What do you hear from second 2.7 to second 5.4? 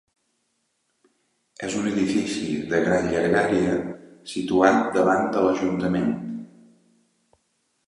de gran llargària situat davant